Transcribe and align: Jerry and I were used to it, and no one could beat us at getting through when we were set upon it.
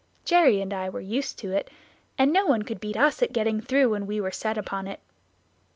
Jerry 0.25 0.61
and 0.61 0.73
I 0.73 0.89
were 0.89 0.99
used 0.99 1.37
to 1.37 1.51
it, 1.51 1.69
and 2.17 2.33
no 2.33 2.47
one 2.47 2.63
could 2.63 2.79
beat 2.79 2.97
us 2.97 3.21
at 3.21 3.33
getting 3.33 3.61
through 3.61 3.91
when 3.91 4.07
we 4.07 4.19
were 4.19 4.31
set 4.31 4.57
upon 4.57 4.87
it. 4.87 4.99